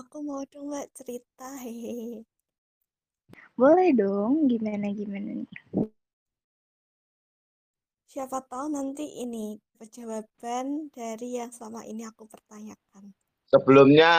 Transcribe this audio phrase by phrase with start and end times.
[0.00, 2.18] aku mau dong mbak cerita hehehe.
[3.60, 5.48] Boleh dong, gimana gimana nih?
[8.12, 9.46] Siapa tahu nanti ini
[9.96, 10.66] jawaban
[10.96, 13.04] dari yang selama ini aku pertanyakan.
[13.52, 14.12] Sebelumnya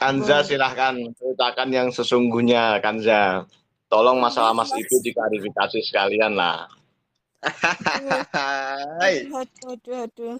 [0.00, 0.48] Kanza Boleh.
[0.48, 3.22] silahkan ceritakan yang sesungguhnya Kanza.
[3.92, 4.82] Tolong masalah Mas Mas.
[4.82, 6.58] itu diklarifikasi sekalian lah.
[8.34, 9.14] Hai.
[9.22, 10.36] Aduh, aduh, aduh, aduh.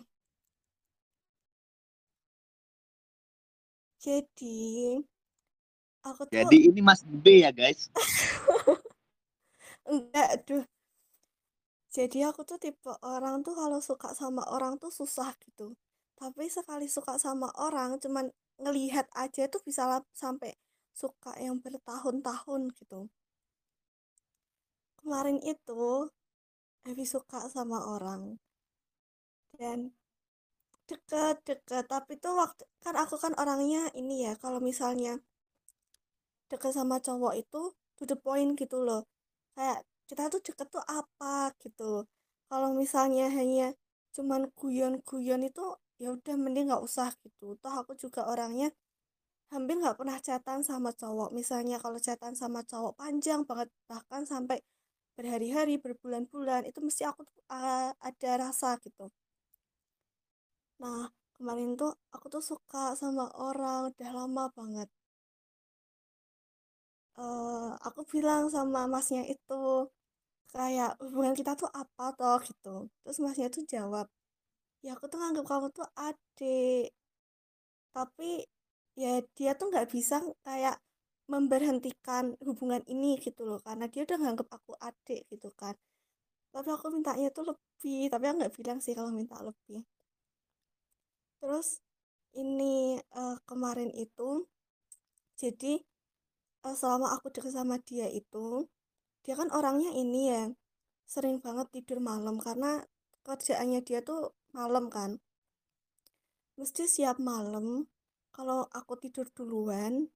[3.98, 4.94] Jadi,
[6.06, 7.90] aku tuh Jadi ini Mas B ya guys.
[9.90, 10.64] enggak, aduh.
[11.88, 15.74] Jadi aku tuh tipe orang tuh kalau suka sama orang tuh susah gitu.
[16.14, 20.54] Tapi sekali suka sama orang, cuman ngelihat aja tuh bisa sampai
[20.94, 23.06] suka yang bertahun-tahun gitu.
[24.98, 26.10] Kemarin itu
[26.82, 28.38] habis suka sama orang
[29.58, 29.90] dan
[30.88, 35.20] deket-deket tapi tuh waktu kan aku kan orangnya ini ya kalau misalnya
[36.48, 37.62] deket sama cowok itu
[38.00, 39.04] to the point gitu loh.
[39.52, 42.08] Kayak kita tuh deket tuh apa gitu.
[42.48, 43.76] Kalau misalnya hanya
[44.16, 47.60] cuman guyon-guyon itu ya udah mending nggak usah gitu.
[47.60, 48.72] Toh aku juga orangnya
[49.52, 51.30] hampir nggak pernah chatan sama cowok.
[51.36, 54.64] Misalnya kalau chatan sama cowok panjang banget bahkan sampai
[55.18, 59.10] berhari-hari berbulan-bulan itu mesti aku uh, ada rasa gitu
[60.82, 61.02] nah
[61.36, 64.88] kemarin tuh aku tuh suka sama orang udah lama banget.
[67.24, 69.54] Eh aku bilang sama masnya itu
[70.54, 72.38] kayak hubungan kita tuh apa toh?
[72.48, 72.68] Gitu.
[73.02, 74.06] Terus masnya tuh jawab
[74.84, 76.88] ya aku tuh nganggap kamu tuh adik.
[77.96, 78.30] Tapi
[79.02, 80.76] ya dia tuh nggak bisa kayak
[81.32, 85.74] memberhentikan hubungan ini gitu loh karena dia udah nganggap aku adik gitu kan.
[86.54, 89.82] Tapi aku mintanya tuh lebih tapi aku nggak bilang sih kalau minta lebih
[91.38, 91.82] terus
[92.34, 94.46] ini eh, kemarin itu
[95.38, 95.80] jadi
[96.66, 98.66] eh, selama aku deket sama dia itu
[99.22, 100.44] dia kan orangnya ini ya
[101.08, 102.84] sering banget tidur malam karena
[103.24, 105.20] kerjaannya dia tuh malam kan.
[106.56, 107.88] Mesti siap malam
[108.32, 110.08] kalau aku tidur duluan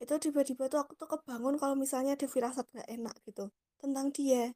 [0.00, 4.54] itu tiba-tiba tuh aku tuh kebangun kalau misalnya ada firasat gak enak gitu tentang dia.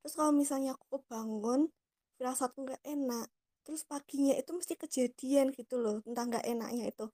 [0.00, 1.70] Terus kalau misalnya aku kebangun
[2.16, 3.28] firasatku gak enak
[3.66, 7.06] terus paginya itu mesti kejadian gitu loh tentang gak enaknya itu.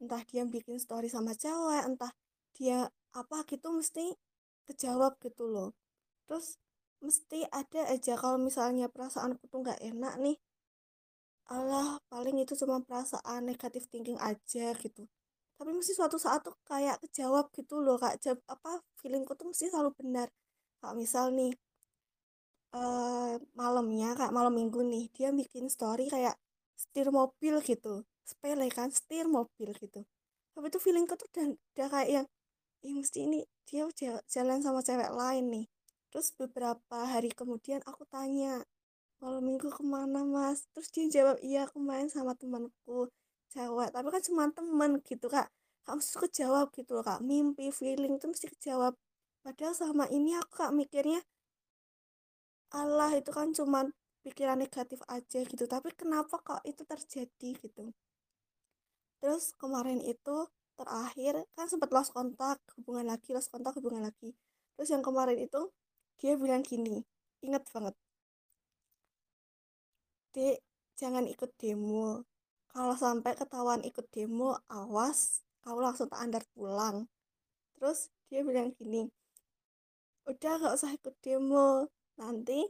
[0.00, 2.12] Entah dia bikin story sama cewek entah
[2.56, 4.16] dia apa gitu mesti
[4.64, 5.76] kejawab gitu loh.
[6.24, 6.56] Terus
[7.04, 10.36] mesti ada aja kalau misalnya perasaanku tuh nggak enak nih
[11.48, 15.08] Allah paling itu cuma perasaan negatif thinking aja gitu.
[15.56, 18.20] Tapi mesti suatu saat tuh kayak kejawab gitu loh kak.
[18.46, 20.28] Apa feelingku tuh mesti selalu benar.
[20.78, 21.50] Kak misal nih
[22.76, 26.36] eh malamnya kak malam minggu nih dia bikin story kayak
[26.82, 30.00] setir mobil gitu sepele kan setir mobil gitu.
[30.54, 32.26] Tapi tuh feelingku tuh udah, udah kayak yang
[32.86, 35.66] Ih, mesti ini dia ja- jalan sama cewek lain nih.
[36.10, 38.64] Terus beberapa hari kemudian aku tanya
[39.22, 40.58] malam minggu ke mana mas?
[40.72, 42.98] Terus dia jawab iya aku main sama temanku
[43.54, 43.88] cewek.
[43.94, 45.46] Tapi kan cuma temen gitu kak.
[45.86, 47.18] Kak mesti kejawab gitu loh kak.
[47.30, 48.94] Mimpi feeling itu mesti kejawab.
[49.44, 51.20] Padahal sama ini aku kak mikirnya
[52.74, 53.88] Allah itu kan cuma
[54.20, 55.64] pikiran negatif aja gitu.
[55.64, 57.92] Tapi kenapa kok itu terjadi gitu?
[59.18, 60.46] Terus kemarin itu
[60.78, 64.30] terakhir kan sempat lost kontak hubungan lagi lost kontak hubungan lagi.
[64.78, 65.72] Terus yang kemarin itu
[66.20, 67.02] dia bilang gini
[67.42, 67.94] inget banget.
[70.34, 70.62] Dek
[70.94, 72.22] jangan ikut demo.
[72.68, 77.10] Kalau sampai ketahuan ikut demo awas kamu langsung tak antar pulang.
[77.74, 79.08] Terus dia bilang gini
[80.28, 82.66] udah gak usah ikut demo nanti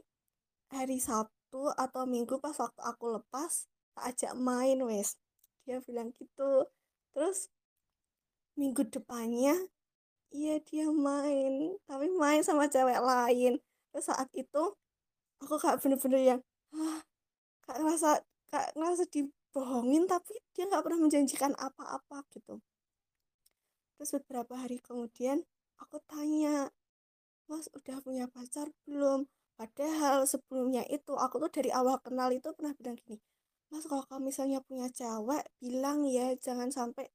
[0.69, 3.65] hari Sabtu atau Minggu pas waktu aku lepas
[3.97, 5.17] tak ajak main wes.
[5.65, 6.69] Dia bilang gitu.
[7.11, 7.49] Terus
[8.55, 9.57] minggu depannya
[10.29, 11.75] iya dia main.
[11.89, 13.57] Tapi main sama cewek lain.
[13.91, 14.63] Terus saat itu
[15.41, 16.41] aku kayak bener-bener yang
[16.77, 17.01] ah
[17.65, 18.09] kayak ngerasa
[18.53, 22.61] kayak ngerasa dibohongin tapi dia nggak pernah menjanjikan apa-apa gitu.
[23.97, 25.43] Terus beberapa hari kemudian
[25.81, 26.69] aku tanya
[27.49, 29.25] mas udah punya pacar belum
[29.59, 33.19] padahal sebelumnya itu aku tuh dari awal kenal itu pernah bilang gini
[33.69, 37.11] mas kalau kamu misalnya punya cewek bilang ya jangan sampai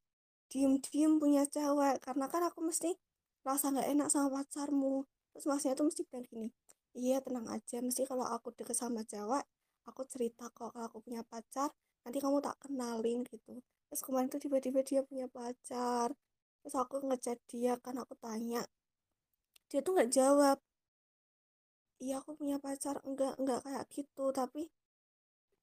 [0.54, 1.98] diem-diem punya cewek.
[1.98, 2.94] Karena kan aku mesti
[3.42, 5.02] rasa nggak enak sama pacarmu.
[5.34, 6.48] Terus masnya tuh mesti bilang gini
[6.94, 9.42] iya tenang aja mesti kalau aku deket sama cewek
[9.82, 11.74] aku cerita kok kalau aku punya pacar
[12.06, 13.58] nanti kamu tak kenalin gitu.
[13.90, 16.14] Terus kemarin tuh tiba-tiba dia punya pacar.
[16.62, 18.62] Terus aku ngechat dia kan aku tanya
[19.68, 20.62] dia tuh nggak jawab
[22.04, 23.00] iya aku punya pacar.
[23.08, 24.24] Enggak enggak kayak gitu.
[24.30, 24.62] Tapi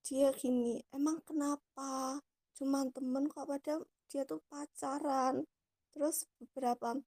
[0.02, 2.18] dia gini emang kenapa?
[2.58, 5.46] Cuman temen kok padahal dia tuh pacaran.
[5.94, 6.98] Terus beberapa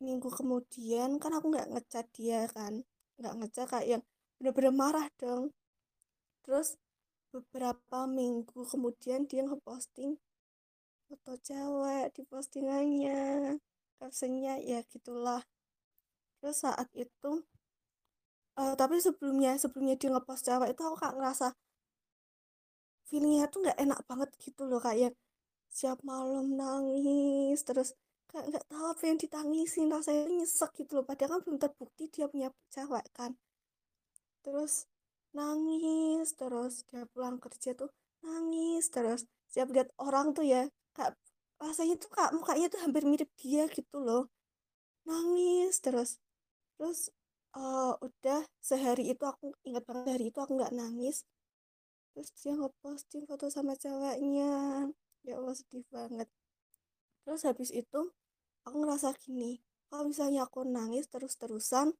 [0.00, 2.82] minggu kemudian kan aku nggak ngechat dia kan
[3.14, 4.02] nggak ngechat kayak yang
[4.40, 5.54] bener-bener marah dong.
[6.42, 6.76] Terus
[7.30, 10.18] beberapa minggu kemudian dia ngeposting
[11.06, 13.58] foto cewek di postingannya
[13.98, 15.42] captionnya ya gitulah.
[16.38, 17.46] Terus saat itu
[18.60, 21.46] uh, tapi sebelumnya sebelumnya dia ngepost cewek itu aku kayak ngerasa
[23.08, 25.12] feelingnya tuh nggak enak banget gitu loh kayak
[25.74, 27.98] siap malam nangis terus
[28.30, 32.26] kayak nggak tahu apa yang ditangisin rasanya nyesek gitu loh padahal kan belum terbukti dia
[32.26, 33.38] punya cewek kan.
[34.42, 34.90] Terus
[35.34, 37.90] nangis terus dia pulang kerja tuh
[38.22, 41.14] nangis terus siap lihat orang tuh ya kak
[41.58, 44.30] rasanya tuh kak mukanya tuh hampir mirip dia gitu loh.
[45.06, 46.18] Nangis terus
[46.78, 47.14] terus
[47.54, 51.22] uh, udah sehari itu aku ingat banget hari itu aku nggak nangis.
[52.14, 54.86] Terus dia ngeposting foto sama ceweknya.
[55.24, 56.28] Ya Allah sedih banget.
[57.24, 58.00] Terus habis itu
[58.66, 59.58] aku ngerasa gini
[59.88, 61.94] kalau misalnya aku nangis terus-terusan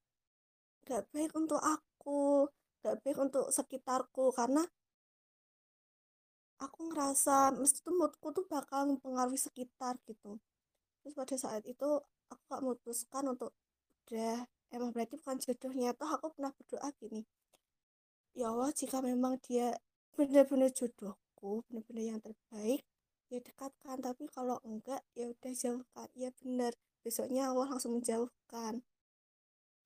[0.84, 2.50] gak baik untuk aku
[2.84, 4.30] gak baik untuk sekitarku.
[4.36, 4.62] Karena
[6.60, 10.36] aku ngerasa mesti tuh moodku tuh bakal mempengaruhi sekitar gitu.
[11.00, 11.88] Terus pada saat itu
[12.28, 13.50] aku gak memutuskan untuk
[14.04, 15.94] udah emang berarti bukan jodohnya.
[15.94, 17.22] Toh aku pernah berdoa gini
[18.34, 19.78] ya Allah jika memang dia
[20.18, 22.82] benar-benar jodohku benar-benar yang terbaik
[23.30, 23.96] ya dekatkan.
[24.02, 26.08] Tapi kalau enggak ya udah jauhkan.
[26.18, 26.74] Ya benar.
[27.06, 28.82] Besoknya Allah langsung menjauhkan.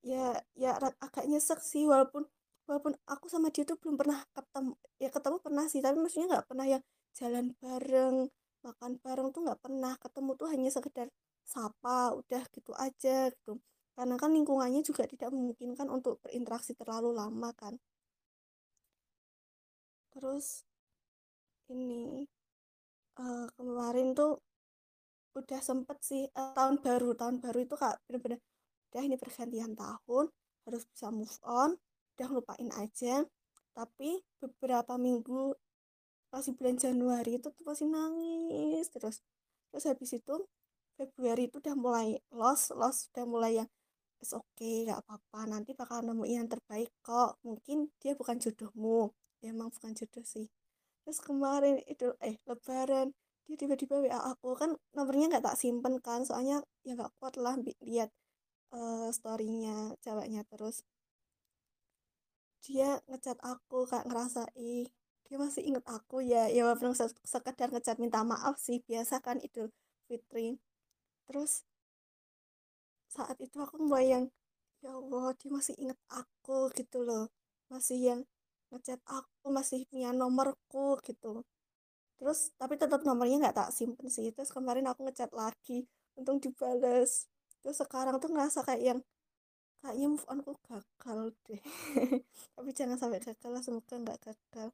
[0.03, 1.85] Ya ya agak nyesek sih.
[1.85, 2.25] Walaupun
[2.69, 5.81] walaupun aku sama dia tuh belum pernah ketemu ya ketemu pernah sih.
[5.85, 6.83] Tapi maksudnya nggak pernah yang
[7.17, 8.17] jalan bareng
[8.65, 10.31] makan bareng tuh nggak pernah ketemu.
[10.37, 11.09] Tuh hanya sekedar
[11.49, 13.57] sapa udah gitu aja gitu
[13.99, 17.75] karena kan lingkungannya juga tidak memungkinkan untuk berinteraksi terlalu lama kan.
[20.15, 20.63] Terus
[21.67, 22.23] ini
[23.19, 24.39] uh, kemarin tuh
[25.35, 28.39] udah sempet sih uh, tahun baru tahun baru itu kak bener-bener
[28.95, 30.31] udah ini pergantian tahun
[30.63, 31.75] harus bisa move on
[32.15, 33.27] udah ngelupain aja.
[33.75, 35.59] Tapi beberapa minggu
[36.31, 39.27] masih bulan Januari itu tuh masih nangis terus.
[39.75, 40.47] Terus habis itu
[40.95, 43.69] Februari itu udah mulai lost lost udah mulai yang
[44.19, 47.39] it's okay gak apa-apa nanti bakal nemuin yang terbaik kok.
[47.47, 49.15] Mungkin dia bukan jodohmu.
[49.43, 50.51] Ya, emang bukan jodoh sih.
[51.03, 53.15] Terus kemarin itu eh lebaran
[53.47, 54.59] dia tiba-tiba WA aku.
[54.59, 58.11] Kan nomornya nggak tak simpen kan soalnya ya nggak kuat lah lihat
[58.75, 60.83] uh, storynya ceweknya terus.
[62.67, 64.91] Dia ngechat aku kayak ngerasa ih
[65.29, 66.51] dia masih inget aku ya.
[66.51, 66.93] Ya walaupun
[67.25, 69.71] sekedar ngechat minta maaf sih biasa kan itu
[70.09, 70.59] Fitri.
[71.29, 71.68] Terus
[73.09, 74.29] saat itu aku yang
[74.85, 77.33] ya Allah dia masih inget aku gitu loh.
[77.73, 78.21] Masih yang
[78.73, 81.43] ngechat aku masih punya nomorku gitu.
[82.19, 84.31] Terus tapi tetap nomornya nggak tak simpen sih.
[84.35, 85.87] Terus kemarin aku ngechat lagi
[86.19, 87.27] untung dibales.
[87.63, 89.01] Terus sekarang tuh ngerasa kayak yang
[89.83, 91.63] kayaknya move on ku gagal deh.
[92.55, 94.69] Tapi jangan sampai gagal lah semoga nggak gagal.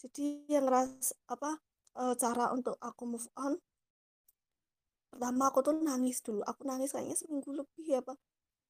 [0.00, 1.60] Jadi yang ras apa
[1.98, 3.58] e, cara untuk aku move on
[5.10, 8.18] pertama aku tuh nangis dulu aku nangis kayaknya seminggu lebih ya pak.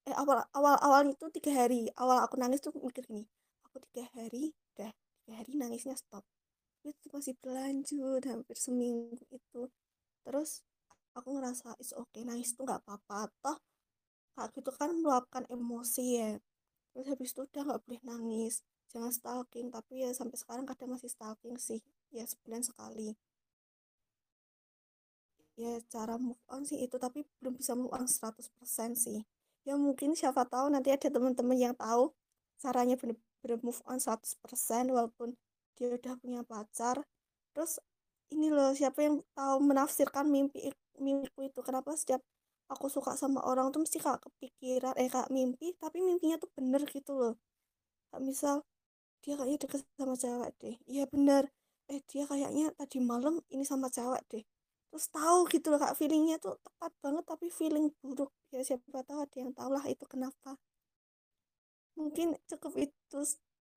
[0.08, 1.92] Eh awal awal awal itu tiga hari.
[1.96, 3.24] Awal aku nangis tuh mikir gini
[3.70, 4.90] aku tiga hari udah
[5.22, 6.26] tiga hari nangisnya stop.
[6.82, 9.70] Itu masih berlanjut hampir seminggu itu.
[10.26, 10.66] Terus
[11.14, 13.30] aku ngerasa is oke okay, nangis tuh nggak apa-apa.
[13.44, 13.58] Toh
[14.34, 16.30] kayak gitu kan meluapkan emosi ya.
[16.90, 18.64] Terus habis itu udah nggak boleh nangis.
[18.90, 21.78] Jangan stalking tapi ya sampai sekarang kadang masih stalking sih
[22.10, 23.14] ya sebulan sekali
[25.60, 29.20] ya cara move on sih itu tapi belum bisa move on 100% sih.
[29.68, 32.16] Ya mungkin siapa tahu nanti ada teman-teman yang tahu
[32.62, 35.36] caranya bener-bener move on 100% walaupun
[35.76, 37.04] dia udah punya pacar.
[37.52, 37.76] Terus
[38.32, 41.60] ini loh siapa yang tahu menafsirkan mimpi mimpiku itu?
[41.60, 42.24] Kenapa setiap
[42.72, 46.82] aku suka sama orang tuh mesti kak kepikiran eh kak mimpi tapi mimpinya tuh bener
[46.88, 47.34] gitu loh.
[48.12, 48.64] Kak misal
[49.24, 50.76] dia kayaknya deket sama cewek deh.
[50.88, 51.44] Iya bener.
[51.92, 54.44] Eh dia kayaknya tadi malam ini sama cewek deh
[54.90, 59.18] terus tahu gitu loh kak feelingnya tuh tepat banget tapi feeling buruk ya siapa tahu
[59.24, 60.50] ada yang tahu lah itu kenapa
[61.98, 63.18] mungkin cukup itu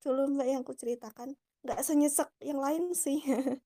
[0.03, 1.29] dulu mbak yang aku ceritakan
[1.63, 3.19] nggak senyesek yang lain sih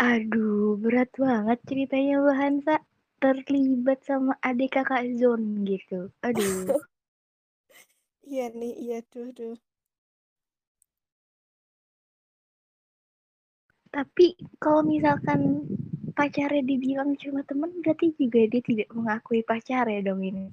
[0.00, 2.76] Aduh, berat banget ceritanya Bu Hansa.
[3.20, 6.08] Terlibat sama adik kakak Zon gitu.
[6.24, 6.72] Aduh.
[8.30, 9.52] iya nih, iya tuh, tuh.
[13.90, 15.66] Tapi kalau misalkan
[16.14, 20.46] pacarnya dibilang cuma temen, berarti juga dia tidak mengakui pacarnya dong ini.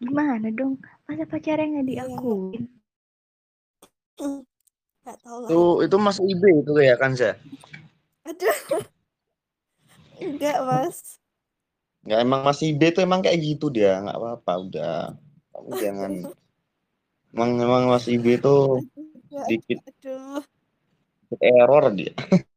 [0.00, 0.80] Gimana dong?
[1.04, 2.64] Masa pacarnya nggak iya, diakuin?
[4.18, 4.40] Iya,
[5.02, 5.50] Gak tahu lah.
[5.50, 7.34] Itu, itu masuk IB itu ya kan, saya?
[8.22, 8.56] Aduh.
[10.22, 11.18] Enggak, Mas.
[12.06, 14.94] Nggak emang Mas Ibe tuh emang kayak gitu dia, nggak apa-apa udah.
[15.54, 16.12] Kamu jangan
[17.34, 20.42] emang emang Mas Ibe tuh Enggak, dikit aduh.
[21.42, 22.14] error dia.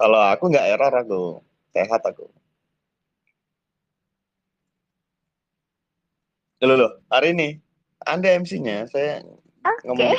[0.00, 1.22] Kalau aku nggak error aku,
[1.76, 2.24] sehat aku.
[6.60, 7.48] Loh, loh, hari ini
[8.04, 9.24] Anda MC-nya, saya
[9.64, 9.84] Oke.
[9.88, 10.12] ngomong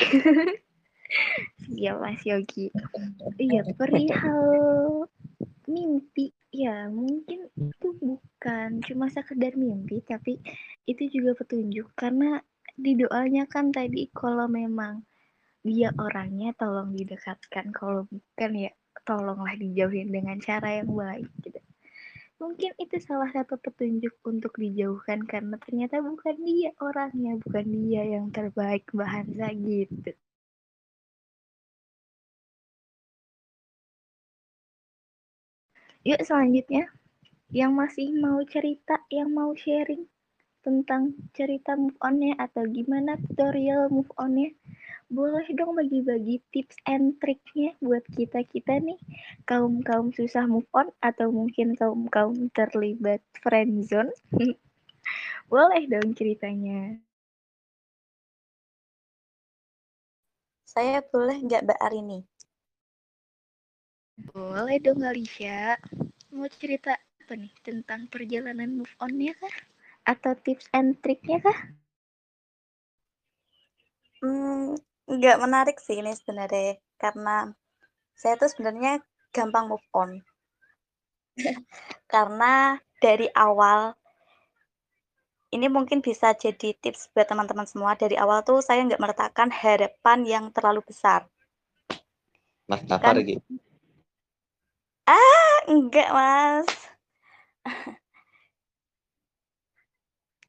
[1.66, 2.74] Siap Mas Yogi.
[3.38, 5.06] Iya, perihal
[5.66, 6.34] mimpi.
[6.52, 10.38] Ya, mungkin itu bukan cuma sekedar mimpi, tapi
[10.86, 11.90] itu juga petunjuk.
[11.98, 12.42] Karena
[12.78, 15.06] di doanya kan tadi kalau memang
[15.62, 17.66] dia orangnya tolong didekatkan.
[17.74, 18.72] Kalau bukan ya
[19.08, 21.60] tolonglah dijauhin dengan cara yang baik gitu.
[22.42, 28.34] Mungkin itu salah satu petunjuk untuk dijauhkan karena ternyata bukan dia orangnya, bukan dia yang
[28.34, 30.12] terbaik bahasa gitu.
[36.02, 36.90] Yuk selanjutnya,
[37.54, 40.10] yang masih mau cerita, yang mau sharing
[40.62, 44.54] tentang cerita move on-nya atau gimana tutorial move on-nya,
[45.12, 48.96] boleh dong bagi-bagi tips and triknya buat kita-kita nih,
[49.44, 54.16] kaum-kaum susah move on atau mungkin kaum-kaum terlibat friendzone.
[55.52, 56.96] boleh dong ceritanya.
[60.64, 62.24] Saya boleh nggak Mbak Arini?
[64.32, 65.76] Boleh dong Alicia.
[66.32, 69.71] Mau cerita apa nih tentang perjalanan move on-nya kah?
[70.06, 71.60] Atau tips and triknya kah?
[74.22, 74.78] Hmm,
[75.10, 77.54] nggak menarik sih ini sebenarnya karena
[78.14, 79.02] saya tuh sebenarnya
[79.34, 80.22] gampang move on.
[82.14, 83.98] karena dari awal
[85.52, 87.94] ini mungkin bisa jadi tips buat teman-teman semua.
[88.00, 91.28] Dari awal tuh saya nggak meletakkan harapan yang terlalu besar.
[92.72, 93.44] Mas Tafar Kan- gitu.
[95.12, 96.70] Ah, enggak, Mas.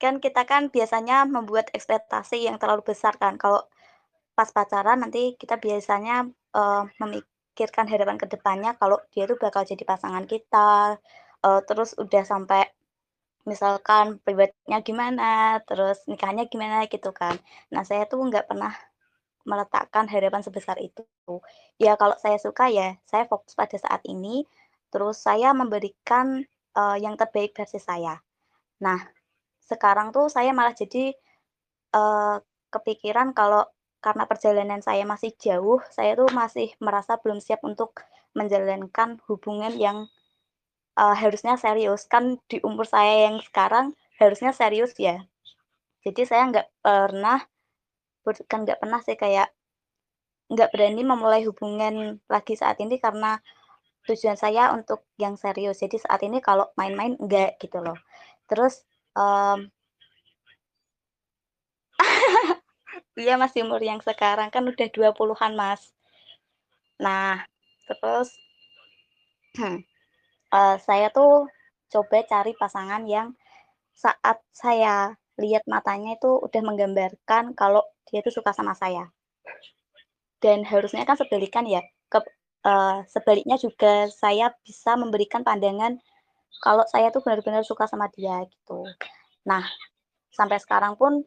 [0.03, 3.35] Kan kita kan biasanya membuat ekspektasi yang terlalu besar kan.
[3.43, 3.61] Kalau
[4.39, 6.17] pas pacaran nanti kita biasanya
[6.61, 10.71] eh, memikirkan harapan ke depannya kalau dia tuh bakal jadi pasangan kita.
[11.49, 12.63] eh, terus udah sampai
[13.51, 15.31] misalkan pribadinya gimana,
[15.69, 17.35] terus nikahnya gimana gitu kan.
[17.75, 18.73] Nah, saya tuh nggak pernah
[19.51, 21.03] meletakkan harapan sebesar itu.
[21.85, 24.47] Ya kalau saya suka ya, saya fokus pada saat ini,
[24.93, 26.27] terus saya memberikan
[26.81, 28.15] eh, yang terbaik versi saya.
[28.85, 29.01] Nah,
[29.69, 31.15] sekarang tuh saya malah jadi
[31.95, 32.37] eh,
[32.73, 33.65] kepikiran kalau
[34.03, 38.03] karena perjalanan saya masih jauh, saya tuh masih merasa belum siap untuk
[38.35, 40.11] menjalankan hubungan yang
[40.99, 42.09] eh, harusnya serius.
[42.11, 45.23] Kan di umur saya yang sekarang harusnya serius ya.
[46.03, 47.39] Jadi saya nggak pernah,
[48.27, 49.49] bukan nggak pernah sih kayak
[50.53, 53.39] nggak berani memulai hubungan lagi saat ini karena
[54.07, 55.79] tujuan saya untuk yang serius.
[55.79, 57.97] Jadi saat ini kalau main-main enggak gitu loh.
[58.51, 58.83] Terus
[59.17, 59.71] em,
[63.23, 65.83] Iya masih umur yang sekarang kan udah 20-an Mas.
[67.05, 67.45] Nah,
[67.87, 68.29] terus
[70.59, 71.33] eh, saya tuh
[71.93, 73.29] coba cari pasangan yang
[74.05, 74.97] saat saya
[75.43, 79.05] lihat matanya itu udah menggambarkan kalau dia tuh suka sama saya.
[80.45, 81.81] Dan harusnya kan sebalikan ya.
[82.13, 82.19] Ke,
[82.67, 85.97] eh, sebaliknya juga saya bisa memberikan pandangan
[86.61, 88.85] kalau saya tuh benar-benar suka sama dia gitu.
[89.49, 89.65] Nah,
[90.35, 91.25] sampai sekarang pun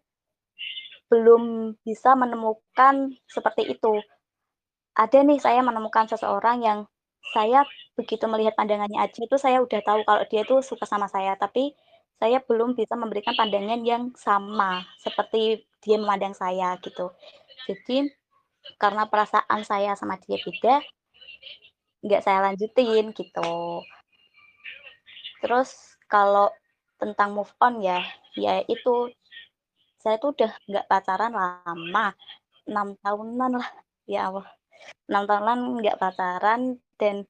[1.09, 4.01] belum bisa menemukan seperti itu.
[4.95, 6.79] Ada nih saya menemukan seseorang yang
[7.33, 7.65] saya
[7.97, 11.73] begitu melihat pandangannya aja itu saya udah tahu kalau dia tuh suka sama saya, tapi
[12.15, 17.11] saya belum bisa memberikan pandangan yang sama seperti dia memandang saya gitu.
[17.67, 18.07] Jadi
[18.81, 20.81] karena perasaan saya sama dia beda,
[22.05, 23.83] nggak saya lanjutin gitu.
[25.45, 26.49] Terus kalau
[26.97, 28.01] tentang move on ya,
[28.33, 29.13] ya itu
[30.01, 32.17] saya tuh udah nggak pacaran lama,
[32.65, 33.69] enam tahunan lah,
[34.09, 34.49] ya Allah,
[35.05, 37.29] enam tahunan nggak pacaran dan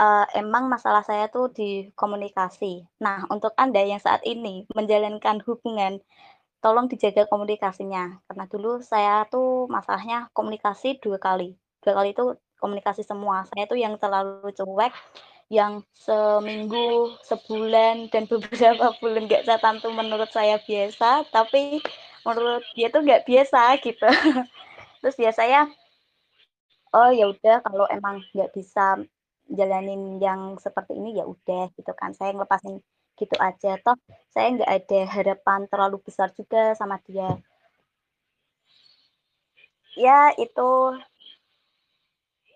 [0.00, 2.88] uh, emang masalah saya tuh di komunikasi.
[3.04, 6.00] Nah, untuk Anda yang saat ini menjalankan hubungan,
[6.64, 8.22] tolong dijaga komunikasinya.
[8.28, 11.52] Karena dulu saya tuh masalahnya komunikasi dua kali.
[11.84, 12.32] Dua kali itu
[12.62, 13.44] komunikasi semua.
[13.50, 14.94] Saya tuh yang terlalu cuek,
[15.52, 19.28] yang seminggu, sebulan, dan beberapa bulan.
[19.28, 21.84] Nggak catatan tuh menurut saya biasa, tapi
[22.26, 24.08] menurut dia tuh nggak biasa gitu.
[25.04, 25.60] Terus biasanya,
[26.96, 28.86] oh ya udah kalau emang nggak bisa
[29.58, 32.10] jalanin yang seperti ini ya udah gitu kan.
[32.16, 32.80] Saya ngelepasin
[33.20, 33.76] gitu aja.
[33.84, 33.96] Toh
[34.32, 37.28] saya nggak ada harapan terlalu besar juga sama dia.
[39.96, 40.68] Ya itu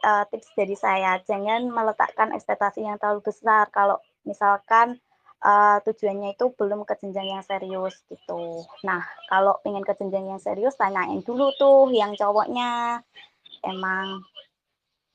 [0.02, 3.96] eh, tips dari saya, jangan meletakkan ekspektasi yang terlalu besar kalau
[4.28, 5.00] misalkan
[5.44, 8.64] eh, tujuannya itu belum ke jenjang yang serius gitu.
[8.84, 13.00] Nah, kalau pengen ke jenjang yang serius, tanyain dulu tuh yang cowoknya
[13.64, 14.22] emang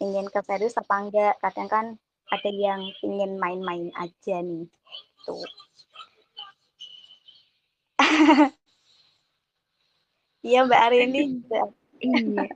[0.01, 1.35] ingin ke serius apa enggak.
[1.41, 1.85] Kadang kan
[2.31, 4.65] ada yang ingin main-main aja nih.
[5.27, 5.45] Tuh.
[10.41, 11.37] Iya Mbak Arini.
[12.01, 12.49] Iya.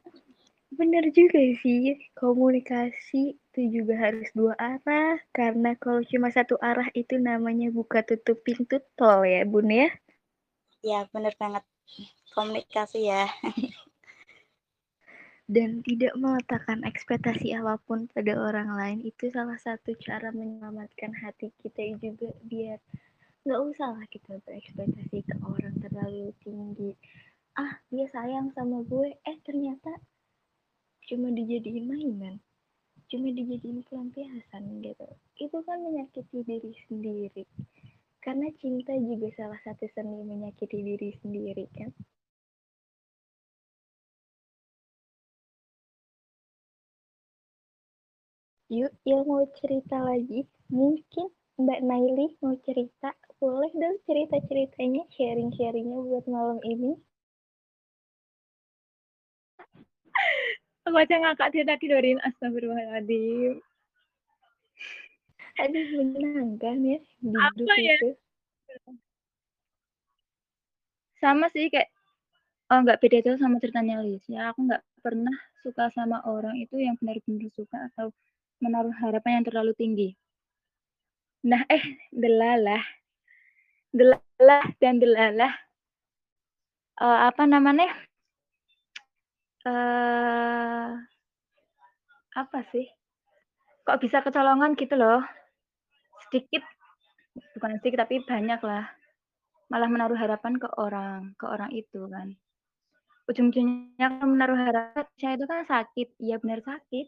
[0.78, 7.16] Bener juga sih, komunikasi itu juga harus dua arah, karena kalau cuma satu arah itu
[7.16, 9.88] namanya buka tutup pintu tol ya, Bun ya.
[10.84, 11.64] Ya bener banget.
[12.36, 13.24] Komunikasi ya.
[15.48, 21.54] Dan tidak meletakkan ekspektasi apa pun pada orang lain itu salah satu cara menyelamatkan hati
[21.62, 22.82] kita juga biar
[23.46, 26.98] nggak usah lah kita berekspektasi ke orang terlalu tinggi.
[27.56, 29.94] Ah, dia sayang sama gue, eh ternyata
[31.06, 32.36] cuma dijadiin mainan,
[33.10, 35.08] cuma dijadiin pelampiasan gitu.
[35.38, 37.44] Itu kan menyakiti diri sendiri.
[38.26, 41.94] Karena cinta juga salah satu seni menyakiti diri sendiri kan.
[48.74, 50.42] Yuk, Il mau cerita lagi.
[50.74, 51.30] Mungkin
[51.62, 53.14] Mbak Naili mau cerita.
[53.38, 56.98] Boleh dong cerita-ceritanya, sharing-sharingnya buat malam ini.
[60.86, 62.22] Aku aja ngakak dia tadi Dorin.
[62.22, 63.58] Astagfirullahaladzim.
[65.56, 67.96] Aduh, menyenangkan ya hidup Apa ya?
[67.98, 68.10] itu.
[71.18, 71.90] Sama sih kayak
[72.70, 74.22] oh nggak beda jauh sama ceritanya Liz.
[74.30, 75.34] Ya aku nggak pernah
[75.66, 78.14] suka sama orang itu yang benar-benar suka atau
[78.62, 80.10] menaruh harapan yang terlalu tinggi.
[81.46, 81.82] Nah, eh,
[82.14, 82.82] delalah.
[83.90, 85.54] Delalah dan delalah.
[87.00, 87.90] Eh, apa namanya?
[89.66, 90.90] Eh
[92.36, 92.86] apa sih?
[93.88, 95.22] Kok bisa kecolongan gitu loh?
[96.28, 96.64] Sedikit,
[97.58, 98.86] bukan sedikit tapi banyak lah.
[99.72, 102.34] Malah menaruh harapan ke orang, ke orang itu kan.
[103.30, 106.08] Ujung-ujungnya menaruh harapan, saya itu kan sakit.
[106.22, 107.08] Iya benar sakit.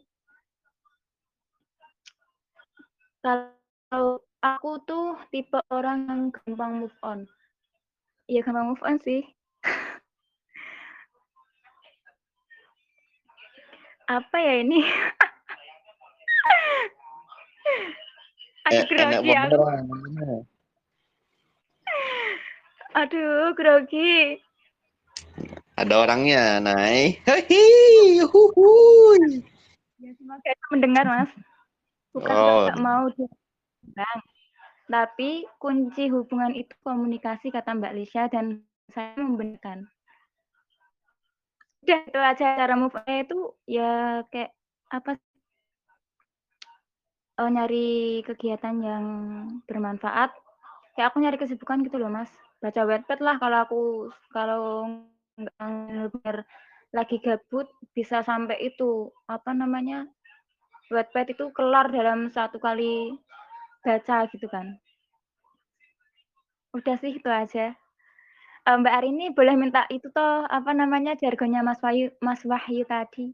[3.22, 7.26] Kalau aku tuh tipe orang yang gampang move on.
[8.30, 9.22] Iya gampang move on sih.
[14.08, 14.80] Apa ya ini?
[18.68, 19.60] Aduh, Eh, grogi aku.
[22.96, 24.40] Aduh, grogi.
[25.78, 27.20] Ada orangnya, Nay.
[27.28, 29.44] Hehi, huhuy.
[30.02, 31.30] Ya, semoga itu mendengar, Mas.
[32.16, 32.66] Bukan Oh.
[32.66, 33.28] nggak mau dia
[33.84, 34.20] bilang.
[34.88, 39.84] Tapi kunci hubungan itu komunikasi kata Mbak Lisha dan saya membenarkan.
[41.88, 44.52] Udah itu aja cara move on itu ya kayak
[44.92, 45.16] apa
[47.40, 49.04] eh, nyari kegiatan yang
[49.64, 50.36] bermanfaat.
[50.92, 52.28] Kayak aku nyari kesibukan gitu loh, Mas.
[52.60, 53.80] Baca Wattpad lah kalau aku
[54.36, 54.64] kalau
[55.40, 56.44] nggak
[56.92, 60.04] lagi gabut bisa sampai itu apa namanya
[60.92, 63.16] Wattpad itu kelar dalam satu kali
[63.80, 64.76] baca gitu kan.
[66.76, 67.72] Udah sih itu aja.
[68.68, 73.32] Eh, Mbak Arini boleh minta itu toh apa namanya jargonnya Mas Wahyu Mas Wahyu tadi.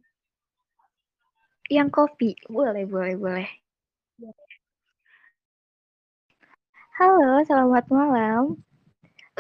[1.66, 3.48] Yang kopi, boleh, boleh, boleh.
[6.94, 8.62] Halo, selamat malam.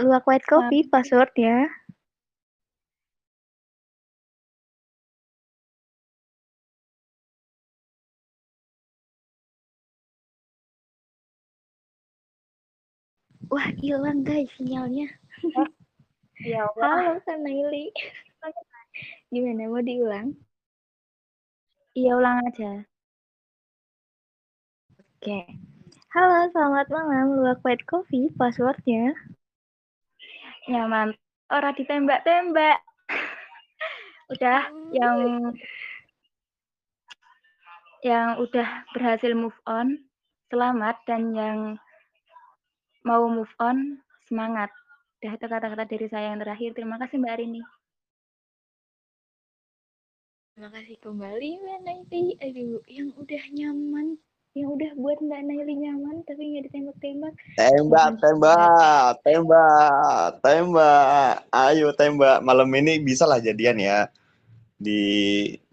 [0.02, 1.70] Luwak White Coffee, passwordnya.
[13.46, 15.06] Wah, hilang guys sinyalnya.
[16.44, 17.16] Ya Allah.
[17.16, 17.88] Halo, Kak Naili.
[19.32, 20.36] Gimana, mau diulang?
[21.96, 22.84] Iya ulang aja.
[25.00, 25.40] Oke.
[26.12, 27.40] Halo, selamat malam.
[27.40, 29.16] Luwak White Coffee, passwordnya.
[30.68, 31.16] Ya mantap.
[31.48, 32.84] Orang ditembak-tembak.
[34.36, 35.16] Udah yang
[38.04, 39.96] yang udah berhasil move on,
[40.52, 41.80] selamat dan yang
[43.00, 43.96] mau move on,
[44.28, 44.68] semangat.
[45.24, 46.76] Kata-kata dari saya yang terakhir.
[46.76, 47.64] Terima kasih Mbak Arini.
[50.52, 52.36] Terima kasih kembali Mbak Naili.
[52.44, 54.20] Aduh, yang udah nyaman,
[54.52, 57.34] yang udah buat Mbak Naili nyaman tapi nggak ditembak-tembak.
[57.56, 61.34] Tembak, tembak, tembak, tembak.
[61.50, 62.44] Ayo tembak.
[62.44, 64.12] Malam ini bisa lah jadian ya
[64.76, 65.00] di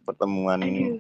[0.08, 0.98] pertemuan Aduh,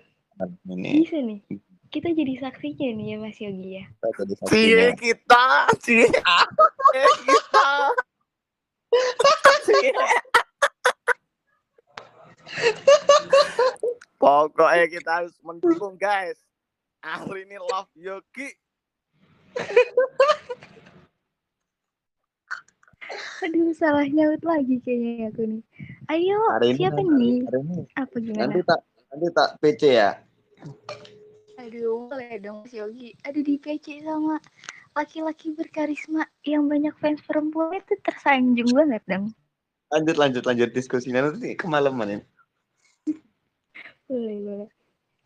[0.68, 0.92] ini.
[1.02, 1.40] bisa nih.
[1.88, 3.86] Kita jadi saksinya nih ya Mas Yogi ya.
[3.96, 4.88] Kita jadi Cie saksinya.
[5.00, 5.46] kita,
[5.80, 6.06] cie
[6.92, 7.68] cie kita.
[14.18, 16.38] Pokoknya kita harus mendukung guys.
[17.02, 18.50] Hari ini love Yogi.
[23.42, 25.62] Aduh, salah nyaut lagi kayaknya aku nih.
[26.08, 27.36] Ayo, Hari ini siapa hari, nih?
[27.50, 28.42] hari ini Apa gimana?
[28.46, 30.12] nanti tak nanti tak PC ya.
[31.58, 33.18] Aduh, boleh dong Mas Yogi.
[33.26, 34.38] Aduh, di PC sama
[34.92, 39.32] laki-laki berkarisma yang banyak fans perempuan itu tersanjung banget dong.
[39.92, 42.20] Lanjut lanjut lanjut diskusinya nanti kemalaman ya.
[44.12, 44.70] Boleh, boleh.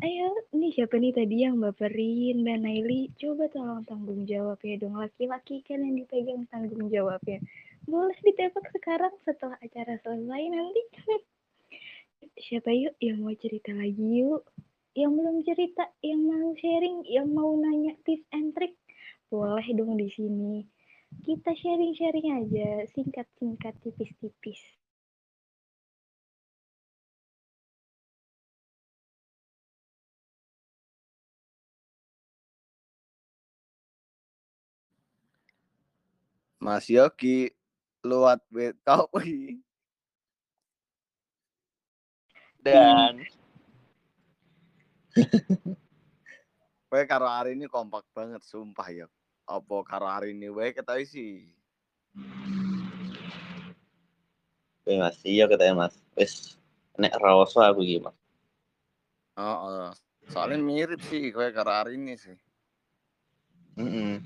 [0.03, 3.09] Ayo, nih siapa nih tadi yang baperin Mbak Naili?
[3.15, 4.99] Coba tolong tanggung jawab ya dong.
[4.99, 7.39] Laki-laki kan yang dipegang tanggung jawabnya.
[7.87, 10.81] Boleh ditembak sekarang setelah acara selesai nanti.
[12.45, 14.43] Siapa yuk yang mau cerita lagi yuk?
[14.93, 18.75] Yang belum cerita, yang mau sharing, yang mau nanya tips and trick,
[19.29, 20.65] boleh dong di sini.
[21.21, 24.59] Kita sharing-sharing aja, singkat-singkat, tipis-tipis.
[36.59, 37.53] Mas Yogi,
[38.01, 39.61] luat Betawi.
[42.65, 43.21] Dan
[46.95, 49.03] Kowe karo hari ini kompak banget sumpah ya.
[49.43, 51.43] Apa karo hari ini wae kita sih.
[54.79, 55.99] Oke mas, iya katanya mas.
[56.15, 56.55] Wes
[56.95, 58.15] nek rawoso aku iki mas.
[59.35, 59.91] Oh,
[60.31, 62.39] soalnya mirip sih kowe karo hari ini sih.
[63.75, 64.23] Mm-mm.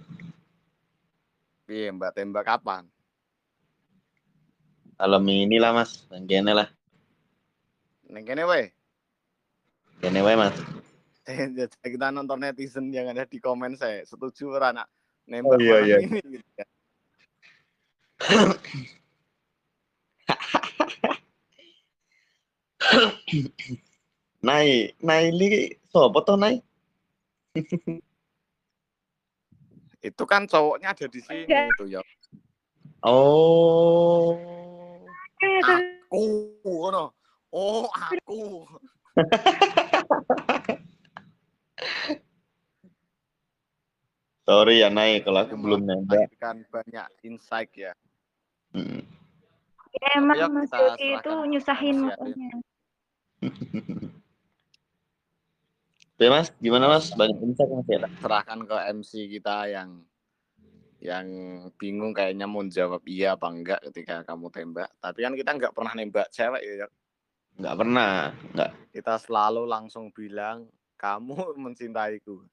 [1.65, 2.85] Iya, Mbak tembak kapan?
[5.01, 6.69] Malam ini lah mas, nang kene lah,
[8.13, 8.69] Neng kene wae.
[10.05, 10.53] kene wae mas.
[11.83, 14.89] kita nonton netizen yang ada di komen saya setuju ora nak
[15.29, 15.97] nembak Oh, iya, iya.
[16.01, 16.65] ini gitu ya.
[24.45, 26.63] Nai, Naili sopo to Nai?
[29.99, 31.99] Itu kan cowoknya ada di sini itu ya.
[33.03, 34.31] Oh.
[35.59, 36.23] Aku.
[37.51, 38.63] Oh, aku.
[44.49, 46.33] Sorry ya Nai kalau aku belum nembak.
[46.41, 47.93] Kan banyak insight ya.
[48.73, 49.05] Mm.
[49.89, 52.49] Ya, emang Ayo Mas Yogi itu nyusahin makanya.
[56.19, 57.15] Oke mas, gimana mas?
[57.15, 58.03] Banyak insight mas ya?
[58.19, 60.03] Serahkan ke MC kita yang
[60.99, 61.27] yang
[61.79, 64.91] bingung kayaknya mau jawab iya apa enggak ketika kamu tembak.
[64.99, 66.91] Tapi kan kita nggak pernah nembak cewek ya.
[67.55, 68.71] Nggak pernah, nggak.
[68.91, 70.67] Kita selalu langsung bilang
[70.99, 72.43] kamu mencintaiku.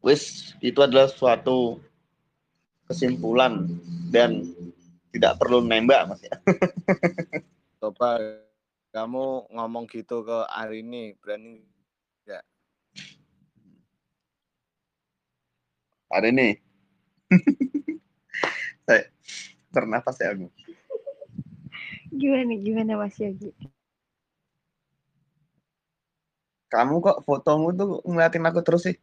[0.00, 1.78] Wis itu adalah suatu
[2.88, 3.68] kesimpulan
[4.08, 4.48] dan
[5.12, 6.36] tidak perlu nembak mas ya.
[7.80, 8.16] Coba
[8.96, 11.60] kamu ngomong gitu ke hari ini berani
[16.06, 16.54] Hari ini.
[18.86, 19.10] Saya
[19.74, 20.46] bernafas ya aku.
[22.14, 23.50] Gimana, gimana Mas Yogi?
[26.66, 28.96] Kamu kok fotomu tuh ngeliatin aku terus sih?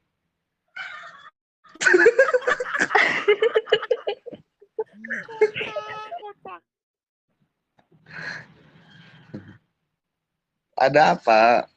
[10.84, 11.70] Ada apa?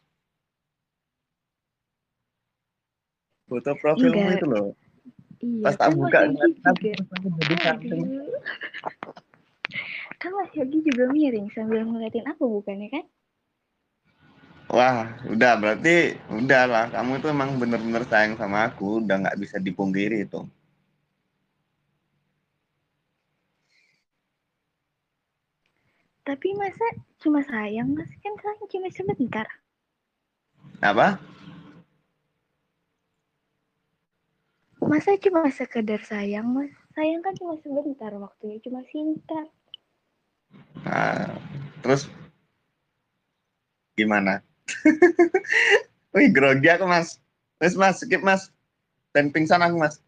[3.46, 4.38] Foto profilmu Enggak.
[4.42, 4.68] itu loh.
[5.38, 6.94] Iya, Pas tak kan buka jadi cantik.
[7.70, 8.35] Aduh.
[10.18, 13.05] Kan Mas Yogi juga miring sambil ngeliatin aku bukannya kan?
[14.66, 16.85] Wah, udah berarti udah lah.
[16.90, 20.42] Kamu itu emang bener-bener sayang sama aku, udah nggak bisa dipungkiri itu.
[26.26, 26.83] Tapi masa
[27.22, 29.46] cuma sayang Mas kan sayang cuma sebentar.
[30.83, 31.22] Apa?
[34.83, 36.74] Masa cuma sekedar sayang Mas?
[36.98, 39.46] Sayang kan cuma sebentar waktunya cuma singkat.
[40.83, 41.38] Nah,
[41.87, 42.11] terus
[43.94, 44.42] gimana?
[46.14, 47.20] Wih, grogi aku mas.
[47.61, 48.50] Wes mas, skip mas.
[49.14, 50.00] Dan pingsan aku mas.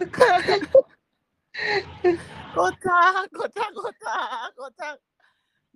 [2.56, 4.96] kocak kocak kocak kocak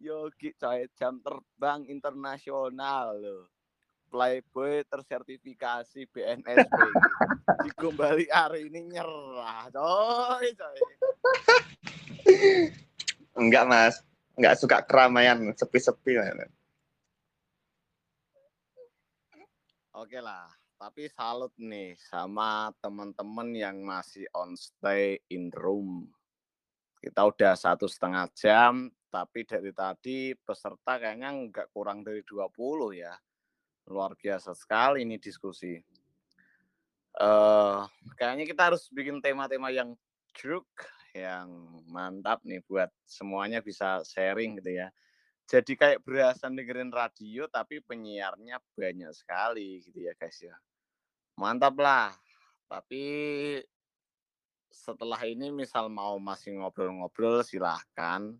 [0.00, 3.44] Yogi coy jam terbang internasional loh
[4.08, 6.80] Playboy tersertifikasi BNSP
[7.68, 10.78] dikembali hari ini nyerah coy coy
[13.40, 13.94] Enggak mas,
[14.38, 16.18] enggak suka keramaian, sepi-sepi.
[16.18, 16.52] Mas.
[19.94, 26.10] oke lah tapi salut nih sama teman-teman yang masih on stay in room
[27.04, 32.48] kita udah satu setengah jam, tapi dari tadi peserta kayaknya nggak kurang dari 20
[32.96, 33.12] ya.
[33.92, 35.76] Luar biasa sekali ini diskusi.
[37.20, 37.84] Uh,
[38.16, 39.92] kayaknya kita harus bikin tema-tema yang
[40.32, 40.64] truk,
[41.14, 41.46] yang
[41.86, 44.90] mantap nih buat semuanya bisa sharing gitu ya.
[45.46, 50.56] Jadi kayak berasa dengerin radio tapi penyiarnya banyak sekali gitu ya guys ya.
[51.38, 52.10] Mantap lah.
[52.66, 53.04] Tapi
[54.74, 58.34] setelah ini misal mau masih ngobrol-ngobrol silahkan.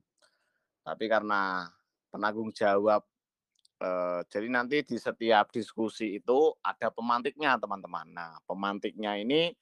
[0.82, 1.70] Tapi karena
[2.10, 3.06] penanggung jawab
[3.78, 8.10] eh, jadi nanti di setiap diskusi itu ada pemantiknya teman-teman.
[8.10, 9.54] Nah pemantiknya ini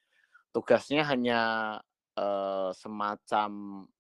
[0.55, 1.41] tugasnya hanya
[2.19, 3.51] eh, semacam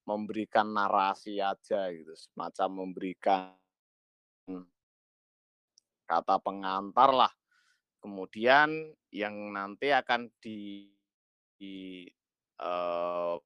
[0.05, 3.55] memberikan narasi aja gitu, semacam memberikan
[6.13, 7.33] kata pengantar lah.
[8.03, 10.91] Kemudian yang nanti akan di,
[11.55, 12.05] di
[12.59, 13.39] uh,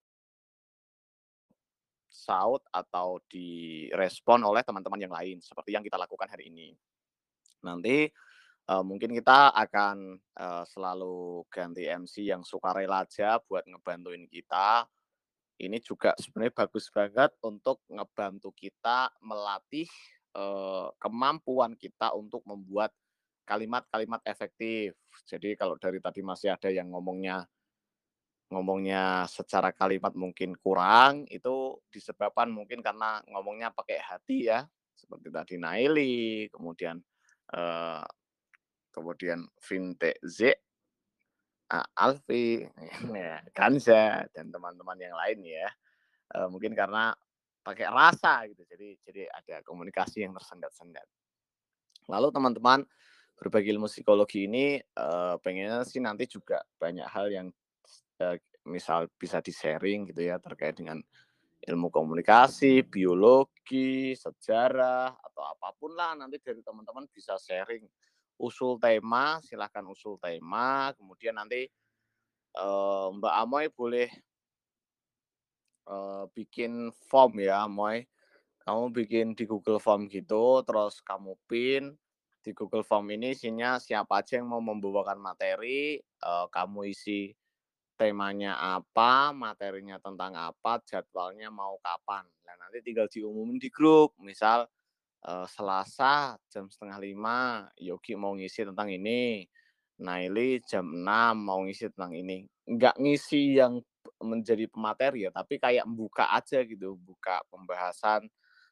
[2.08, 6.72] saut atau direspon oleh teman-teman yang lain seperti yang kita lakukan hari ini.
[7.62, 8.08] Nanti
[8.70, 14.86] uh, mungkin kita akan uh, selalu ganti MC yang suka rela aja buat ngebantuin kita.
[15.56, 19.88] Ini juga sebenarnya bagus banget untuk ngebantu kita melatih
[20.36, 22.92] uh, kemampuan kita untuk membuat
[23.48, 24.92] kalimat-kalimat efektif.
[25.24, 27.46] Jadi kalau dari tadi masih ada yang ngomongnya
[28.46, 34.62] ngomongnya secara kalimat mungkin kurang itu disebabkan mungkin karena ngomongnya pakai hati ya
[34.94, 37.02] seperti tadi Naili kemudian
[37.50, 38.06] eh,
[38.96, 40.56] kemudian Vinte Z
[41.68, 42.64] Alfi
[43.12, 45.68] ya, Kanza dan teman-teman yang lain ya.
[46.32, 47.12] Eh, mungkin karena
[47.60, 51.04] pakai rasa gitu jadi jadi ada komunikasi yang tersendat-sendat.
[52.08, 52.80] Lalu teman-teman
[53.36, 57.48] berbagi ilmu psikologi ini eh, pengennya sih nanti juga banyak hal yang
[58.22, 60.98] uh, misal bisa di-sharing gitu ya terkait dengan
[61.66, 67.82] ilmu komunikasi, biologi, sejarah atau apa pun lah nanti dari teman-teman bisa sharing
[68.36, 71.68] usul tema, silahkan usul tema, kemudian nanti
[72.56, 74.08] uh, Mbak Amoy boleh
[75.88, 78.04] uh, bikin form ya, Amoy.
[78.66, 81.94] Kamu bikin di Google Form gitu, terus kamu pin
[82.42, 87.30] di Google Form ini isinya siapa aja yang mau membawakan materi, uh, kamu isi
[87.96, 92.28] temanya apa, materinya tentang apa, jadwalnya mau kapan.
[92.44, 94.12] Nah, nanti tinggal diumumin di grup.
[94.20, 94.68] Misal
[95.26, 99.46] eh, Selasa jam setengah lima, Yogi mau ngisi tentang ini.
[99.96, 102.44] Naili jam 6 mau ngisi tentang ini.
[102.68, 103.80] Enggak ngisi yang
[104.20, 108.28] menjadi pemateri ya, tapi kayak membuka aja gitu, buka pembahasan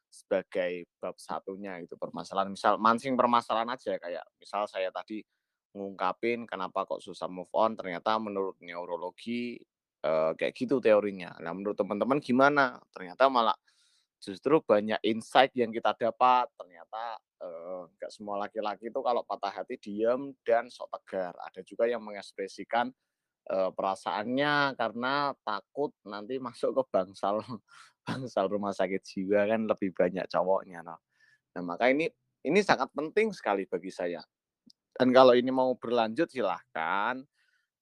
[0.09, 2.53] sebagai bab satunya gitu permasalahan.
[2.53, 5.25] Misal mancing permasalahan aja kayak misal saya tadi
[5.75, 9.59] ngungkapin kenapa kok susah move on ternyata menurut neurologi
[10.07, 11.35] uh, kayak gitu teorinya.
[11.43, 12.79] Nah, menurut teman-teman gimana?
[12.95, 13.57] Ternyata malah
[14.21, 16.47] justru banyak insight yang kita dapat.
[16.55, 17.19] Ternyata
[17.95, 21.33] nggak uh, semua laki-laki itu kalau patah hati diam dan sok tegar.
[21.51, 22.89] Ada juga yang mengekspresikan
[23.51, 27.41] uh, perasaannya karena takut nanti masuk ke bangsal
[28.05, 30.85] bangsal rumah sakit jiwa kan lebih banyak cowoknya.
[30.85, 30.99] Nah
[31.63, 32.09] maka ini
[32.45, 34.21] ini sangat penting sekali bagi saya
[34.95, 37.19] dan kalau ini mau berlanjut silahkan.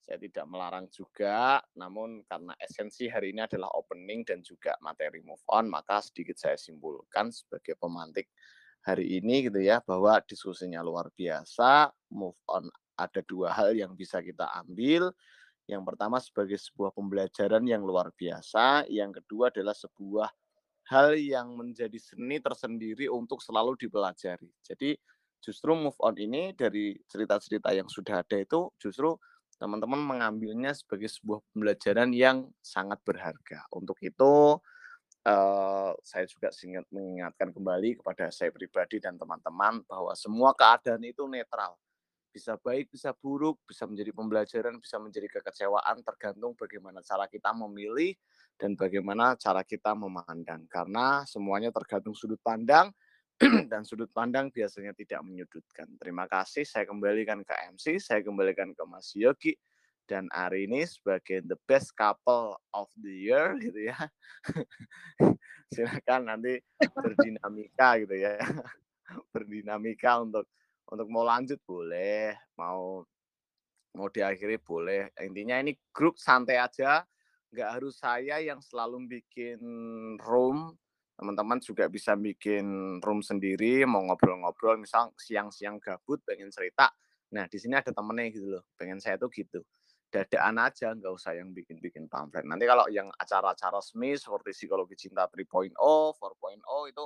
[0.04, 5.40] Saya tidak melarang juga, namun karena esensi hari ini adalah opening dan juga materi move
[5.48, 8.28] on, maka sedikit saya simpulkan sebagai pemantik
[8.84, 12.68] hari ini gitu ya, bahwa diskusinya luar biasa, move on
[13.00, 15.08] ada dua hal yang bisa kita ambil.
[15.64, 20.28] Yang pertama sebagai sebuah pembelajaran yang luar biasa, yang kedua adalah sebuah
[20.92, 24.52] hal yang menjadi seni tersendiri untuk selalu dipelajari.
[24.60, 24.92] Jadi
[25.40, 29.16] justru move on ini dari cerita-cerita yang sudah ada itu justru
[29.56, 33.64] teman-teman mengambilnya sebagai sebuah pembelajaran yang sangat berharga.
[33.72, 34.58] Untuk itu
[35.24, 41.24] uh, saya juga ingat mengingatkan kembali kepada saya pribadi dan teman-teman bahwa semua keadaan itu
[41.26, 41.76] netral.
[42.34, 48.10] Bisa baik, bisa buruk, bisa menjadi pembelajaran, bisa menjadi kekecewaan tergantung bagaimana cara kita memilih
[48.58, 50.66] dan bagaimana cara kita memandang.
[50.66, 52.90] Karena semuanya tergantung sudut pandang
[53.70, 55.90] dan sudut pandang biasanya tidak menyudutkan.
[55.98, 59.58] Terima kasih, saya kembalikan ke MC, saya kembalikan ke Mas Yogi,
[60.06, 63.98] dan hari ini sebagai the best couple of the year gitu ya.
[65.74, 68.38] Silakan nanti berdinamika gitu ya.
[69.34, 70.46] berdinamika untuk
[70.84, 73.02] untuk mau lanjut boleh, mau
[73.98, 75.10] mau diakhiri boleh.
[75.24, 77.02] Intinya ini grup santai aja,
[77.50, 79.58] nggak harus saya yang selalu bikin
[80.22, 80.76] room
[81.14, 86.90] teman-teman juga bisa bikin room sendiri mau ngobrol-ngobrol misal siang-siang gabut pengen cerita
[87.30, 89.62] nah di sini ada temennya gitu loh pengen saya tuh gitu
[90.14, 92.46] dadaan aja, nggak usah yang bikin-bikin pamflet.
[92.46, 96.22] Nanti kalau yang acara-acara resmi seperti psikologi cinta 3.0, 4.0
[96.94, 97.04] itu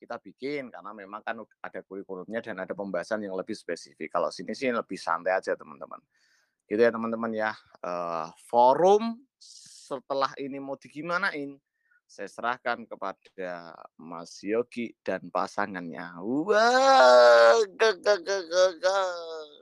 [0.00, 4.12] kita bikin karena memang kan ada kurikulumnya dan ada pembahasan yang lebih spesifik.
[4.12, 6.00] Kalau sini sih lebih santai aja teman-teman.
[6.68, 7.52] Gitu ya teman-teman ya.
[7.80, 11.56] Uh, forum setelah ini mau digimanain,
[12.10, 16.18] saya serahkan kepada Mas Yogi dan pasangannya.
[16.18, 19.59] Wah, gak, gak, gak.